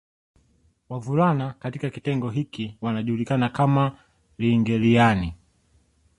[0.89, 3.97] Wavulana katika kitengo hiki wanajulikana kama
[4.37, 5.33] Ilngeeliani